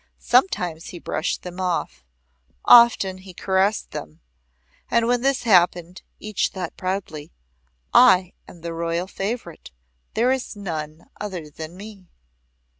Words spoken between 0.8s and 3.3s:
he brushed them off. Often